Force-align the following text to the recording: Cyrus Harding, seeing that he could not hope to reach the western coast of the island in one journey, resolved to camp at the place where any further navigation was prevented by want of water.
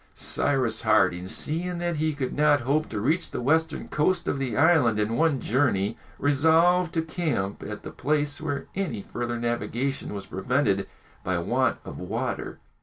Cyrus 0.15 0.81
Harding, 0.81 1.27
seeing 1.27 1.77
that 1.77 1.97
he 1.97 2.15
could 2.15 2.33
not 2.33 2.61
hope 2.61 2.89
to 2.89 2.99
reach 2.99 3.29
the 3.29 3.39
western 3.39 3.87
coast 3.87 4.27
of 4.27 4.39
the 4.39 4.57
island 4.57 4.97
in 4.97 5.15
one 5.15 5.39
journey, 5.39 5.95
resolved 6.17 6.91
to 6.95 7.03
camp 7.03 7.61
at 7.61 7.83
the 7.83 7.91
place 7.91 8.41
where 8.41 8.65
any 8.73 9.03
further 9.03 9.37
navigation 9.37 10.11
was 10.15 10.25
prevented 10.25 10.87
by 11.23 11.37
want 11.37 11.77
of 11.85 11.99
water. 11.99 12.57